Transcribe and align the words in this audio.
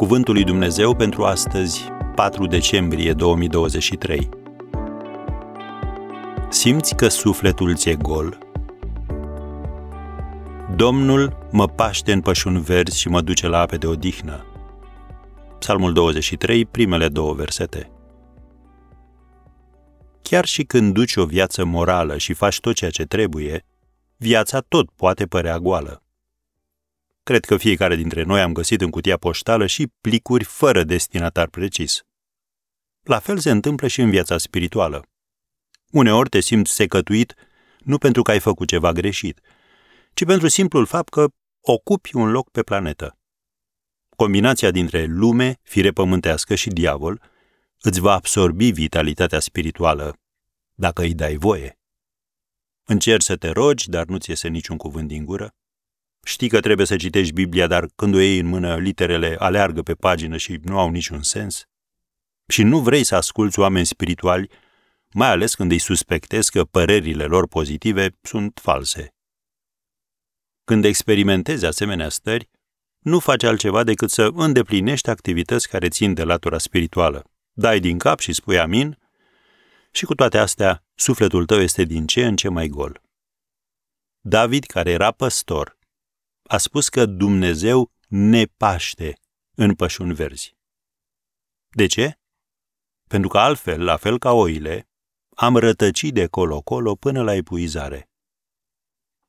Cuvântul 0.00 0.34
lui 0.34 0.44
Dumnezeu 0.44 0.94
pentru 0.96 1.24
astăzi, 1.24 1.88
4 2.14 2.46
decembrie 2.46 3.12
2023. 3.12 4.28
Simți 6.50 6.94
că 6.94 7.08
sufletul 7.08 7.76
ți-e 7.76 7.94
gol? 7.94 8.38
Domnul 10.76 11.48
mă 11.52 11.68
paște 11.68 12.12
în 12.12 12.20
pășuni 12.20 12.60
verzi 12.60 13.00
și 13.00 13.08
mă 13.08 13.20
duce 13.20 13.48
la 13.48 13.58
ape 13.58 13.76
de 13.76 13.86
odihnă. 13.86 14.46
Psalmul 15.58 15.92
23, 15.92 16.64
primele 16.64 17.08
două 17.08 17.32
versete. 17.32 17.90
Chiar 20.22 20.44
și 20.44 20.62
când 20.62 20.94
duci 20.94 21.16
o 21.16 21.24
viață 21.24 21.64
morală 21.64 22.18
și 22.18 22.32
faci 22.32 22.60
tot 22.60 22.74
ceea 22.74 22.90
ce 22.90 23.04
trebuie, 23.04 23.64
viața 24.16 24.60
tot 24.60 24.90
poate 24.90 25.26
părea 25.26 25.58
goală. 25.58 26.02
Cred 27.22 27.44
că 27.44 27.56
fiecare 27.56 27.96
dintre 27.96 28.22
noi 28.22 28.40
am 28.40 28.52
găsit 28.52 28.80
în 28.80 28.90
cutia 28.90 29.16
poștală 29.16 29.66
și 29.66 29.92
plicuri 30.00 30.44
fără 30.44 30.84
destinatar 30.84 31.48
precis. 31.48 32.02
La 33.02 33.18
fel 33.18 33.38
se 33.38 33.50
întâmplă 33.50 33.86
și 33.86 34.00
în 34.00 34.10
viața 34.10 34.38
spirituală. 34.38 35.06
Uneori 35.90 36.28
te 36.28 36.40
simți 36.40 36.72
secătuit 36.72 37.34
nu 37.78 37.98
pentru 37.98 38.22
că 38.22 38.30
ai 38.30 38.40
făcut 38.40 38.68
ceva 38.68 38.92
greșit, 38.92 39.40
ci 40.14 40.24
pentru 40.24 40.48
simplul 40.48 40.86
fapt 40.86 41.08
că 41.08 41.28
ocupi 41.60 42.16
un 42.16 42.30
loc 42.30 42.50
pe 42.50 42.62
planetă. 42.62 43.18
Combinația 44.16 44.70
dintre 44.70 45.04
lume, 45.04 45.58
fire 45.62 45.90
pământească 45.90 46.54
și 46.54 46.68
diavol 46.68 47.22
îți 47.80 48.00
va 48.00 48.12
absorbi 48.12 48.70
vitalitatea 48.70 49.40
spirituală 49.40 50.18
dacă 50.74 51.02
îi 51.02 51.14
dai 51.14 51.36
voie. 51.36 51.78
Încerci 52.84 53.22
să 53.22 53.36
te 53.36 53.48
rogi, 53.48 53.88
dar 53.88 54.06
nu-ți 54.06 54.30
iese 54.30 54.48
niciun 54.48 54.76
cuvânt 54.76 55.08
din 55.08 55.24
gură. 55.24 55.54
Știi 56.22 56.48
că 56.48 56.60
trebuie 56.60 56.86
să 56.86 56.96
citești 56.96 57.32
Biblia, 57.32 57.66
dar 57.66 57.88
când 57.96 58.14
o 58.14 58.18
iei 58.18 58.38
în 58.38 58.46
mână, 58.46 58.76
literele 58.76 59.36
aleargă 59.38 59.82
pe 59.82 59.94
pagină 59.94 60.36
și 60.36 60.58
nu 60.62 60.78
au 60.78 60.90
niciun 60.90 61.22
sens. 61.22 61.64
Și 62.46 62.62
nu 62.62 62.80
vrei 62.80 63.04
să 63.04 63.14
asculți 63.14 63.58
oameni 63.58 63.86
spirituali, 63.86 64.50
mai 65.12 65.28
ales 65.28 65.54
când 65.54 65.70
îi 65.70 65.78
suspectezi 65.78 66.50
că 66.50 66.64
părerile 66.64 67.24
lor 67.24 67.48
pozitive 67.48 68.18
sunt 68.22 68.60
false. 68.62 69.14
Când 70.64 70.84
experimentezi 70.84 71.66
asemenea 71.66 72.08
stări, 72.08 72.50
nu 72.98 73.18
faci 73.18 73.42
altceva 73.42 73.84
decât 73.84 74.10
să 74.10 74.30
îndeplinești 74.34 75.10
activități 75.10 75.68
care 75.68 75.88
țin 75.88 76.14
de 76.14 76.24
latura 76.24 76.58
spirituală. 76.58 77.24
Dai 77.52 77.80
din 77.80 77.98
cap 77.98 78.18
și 78.18 78.32
spui 78.32 78.58
amin 78.58 78.98
și 79.90 80.04
cu 80.04 80.14
toate 80.14 80.38
astea, 80.38 80.84
sufletul 80.94 81.46
tău 81.46 81.60
este 81.60 81.84
din 81.84 82.06
ce 82.06 82.26
în 82.26 82.36
ce 82.36 82.48
mai 82.48 82.68
gol. 82.68 83.02
David, 84.20 84.64
care 84.64 84.90
era 84.90 85.10
păstor, 85.10 85.78
a 86.50 86.58
spus 86.58 86.88
că 86.88 87.06
Dumnezeu 87.06 87.92
ne 88.08 88.44
paște 88.44 89.18
în 89.56 89.74
pășuni 89.74 90.14
verzi. 90.14 90.56
De 91.68 91.86
ce? 91.86 92.18
Pentru 93.08 93.28
că 93.28 93.38
altfel, 93.38 93.84
la 93.84 93.96
fel 93.96 94.18
ca 94.18 94.32
oile, 94.32 94.88
am 95.36 95.56
rătăcit 95.56 96.14
de 96.14 96.26
colo-colo 96.26 96.94
până 96.94 97.22
la 97.22 97.34
epuizare. 97.34 98.10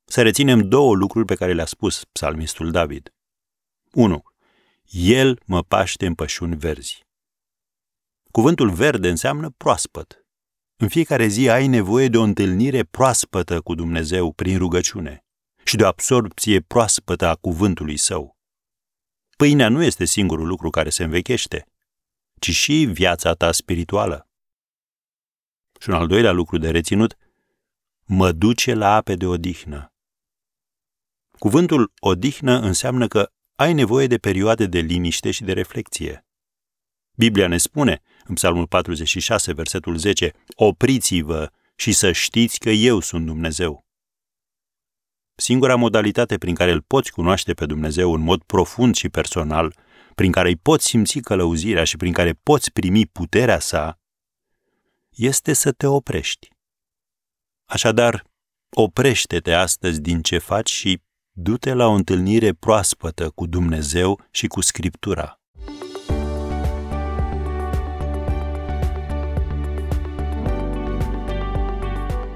Să 0.06 0.22
reținem 0.22 0.68
două 0.68 0.96
lucruri 0.96 1.26
pe 1.26 1.36
care 1.36 1.54
le-a 1.54 1.66
spus 1.66 2.06
psalmistul 2.12 2.72
David. 2.72 3.14
1. 3.92 4.24
El 4.90 5.40
mă 5.46 5.64
paște 5.64 6.06
în 6.06 6.16
pășuni 6.16 6.56
verzi. 6.56 7.06
Cuvântul 8.32 8.70
verde 8.72 9.10
înseamnă 9.10 9.50
proaspăt. 9.50 10.26
În 10.76 10.88
fiecare 10.88 11.28
zi 11.28 11.50
ai 11.50 11.68
nevoie 11.68 12.08
de 12.08 12.18
o 12.18 12.22
întâlnire 12.22 12.84
proaspătă 12.84 13.62
cu 13.62 13.76
Dumnezeu 13.76 14.34
prin 14.34 14.58
rugăciune 14.58 15.26
și 15.72 15.78
de 15.78 15.84
o 15.84 15.88
absorpție 15.88 16.62
proaspătă 16.62 17.28
a 17.28 17.36
cuvântului 17.36 17.98
său. 17.98 18.38
Pâinea 19.38 19.70
nu 19.70 19.84
este 19.84 20.06
singurul 20.06 20.48
lucru 20.48 20.70
care 20.70 20.90
se 20.90 21.04
învechește, 21.04 21.66
ci 22.40 22.50
și 22.50 22.90
viața 22.92 23.34
ta 23.34 23.52
spirituală. 23.52 24.30
Și 25.80 25.90
un 25.90 25.96
al 25.96 26.08
doilea 26.08 26.32
lucru 26.32 26.58
de 26.58 26.70
reținut, 26.72 27.18
mă 28.06 28.32
duce 28.32 28.74
la 28.74 28.96
ape 28.96 29.16
de 29.16 29.26
odihnă. 29.26 29.94
Cuvântul 31.40 31.92
odihnă 32.00 32.60
înseamnă 32.60 33.08
că 33.08 33.32
ai 33.56 33.74
nevoie 33.74 34.08
de 34.08 34.18
perioade 34.18 34.66
de 34.66 34.80
liniște 34.80 35.32
și 35.32 35.44
de 35.44 35.54
reflexie. 35.54 36.26
Biblia 37.18 37.48
ne 37.48 37.58
spune, 37.58 38.02
în 38.24 38.36
Psalmul 38.36 38.68
46, 38.68 39.54
versetul 39.54 39.98
10, 39.98 40.34
opriți-vă 40.56 41.52
și 41.76 41.92
să 41.92 42.12
știți 42.12 42.60
că 42.60 42.70
eu 42.70 43.00
sunt 43.00 43.26
Dumnezeu. 43.26 43.90
Singura 45.42 45.76
modalitate 45.76 46.38
prin 46.38 46.56
care 46.56 46.72
îl 46.72 46.82
poți 46.82 47.12
cunoaște 47.12 47.54
pe 47.54 47.66
Dumnezeu 47.66 48.14
în 48.14 48.22
mod 48.22 48.44
profund 48.44 48.96
și 48.96 49.10
personal, 49.10 49.76
prin 50.16 50.32
care 50.32 50.48
îi 50.48 50.56
poți 50.56 50.86
simți 50.86 51.20
călăuzirea 51.20 51.84
și 51.84 51.98
prin 51.98 52.14
care 52.14 52.34
poți 52.34 52.72
primi 52.72 53.06
puterea 53.06 53.60
sa, 53.60 54.00
este 55.10 55.54
să 55.54 55.72
te 55.72 55.88
oprești. 55.88 56.48
Așadar, 57.66 58.24
oprește-te 58.70 59.54
astăzi 59.54 60.02
din 60.02 60.22
ce 60.22 60.38
faci 60.38 60.70
și 60.70 61.02
du-te 61.32 61.74
la 61.74 61.88
o 61.88 61.92
întâlnire 61.92 62.54
proaspătă 62.54 63.30
cu 63.30 63.46
Dumnezeu 63.46 64.22
și 64.32 64.48
cu 64.48 64.62
Scriptura. 64.62 65.41